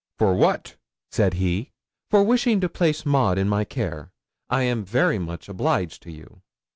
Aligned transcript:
'"For 0.17 0.33
what?" 0.33 0.77
said 1.11 1.35
he. 1.35 1.69
'"For 2.09 2.23
wishing 2.23 2.59
to 2.61 2.69
place 2.69 3.05
Maud 3.05 3.37
in 3.37 3.47
my 3.47 3.63
care. 3.63 4.09
I 4.49 4.63
am 4.63 4.83
very 4.83 5.19
much 5.19 5.47
obliged 5.47 6.01
to 6.01 6.11
you." 6.11 6.41